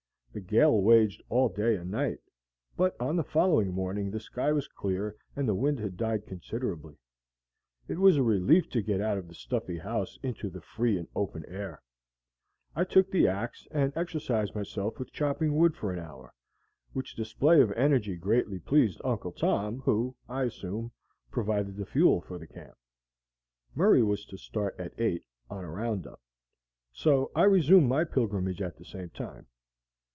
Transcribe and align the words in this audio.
The 0.33 0.39
gale 0.39 0.81
waged 0.81 1.21
all 1.27 1.49
day 1.49 1.75
and 1.75 1.91
night, 1.91 2.19
but 2.77 2.95
on 3.01 3.17
the 3.17 3.23
following 3.25 3.73
morning 3.73 4.09
the 4.11 4.19
sky 4.21 4.53
was 4.53 4.69
clear 4.69 5.17
and 5.35 5.45
the 5.45 5.53
wind 5.53 5.77
had 5.81 5.97
died 5.97 6.25
considerably. 6.25 6.95
It 7.89 7.99
was 7.99 8.15
a 8.15 8.23
relief 8.23 8.69
to 8.69 8.81
get 8.81 9.01
out 9.01 9.17
of 9.17 9.27
the 9.27 9.33
stuffy 9.35 9.77
house 9.79 10.17
into 10.23 10.49
the 10.49 10.61
free 10.61 10.97
and 10.97 11.09
open 11.17 11.43
air. 11.49 11.81
I 12.77 12.85
took 12.85 13.11
the 13.11 13.27
axe 13.27 13.67
and 13.71 13.91
exercised 13.97 14.55
myself 14.55 14.97
with 14.99 15.11
chopping 15.11 15.53
wood 15.57 15.75
for 15.75 15.91
an 15.91 15.99
hour, 15.99 16.33
which 16.93 17.13
display 17.17 17.59
of 17.61 17.73
energy 17.73 18.15
greatly 18.15 18.57
pleased 18.59 19.01
Uncle 19.03 19.33
Tom, 19.33 19.81
who, 19.81 20.15
I 20.29 20.43
assumed, 20.43 20.91
provided 21.29 21.75
the 21.75 21.85
fuel 21.85 22.21
for 22.21 22.37
the 22.37 22.47
camp. 22.47 22.77
Murray 23.75 24.01
was 24.01 24.23
to 24.27 24.37
start 24.37 24.77
at 24.79 24.93
eight 24.97 25.25
on 25.49 25.65
a 25.65 25.69
round 25.69 26.07
up; 26.07 26.21
so 26.93 27.33
I 27.35 27.43
resumed 27.43 27.89
my 27.89 28.05
pilgrimage 28.05 28.61
at 28.61 28.77
the 28.77 28.85
same 28.85 29.09
time. 29.09 29.47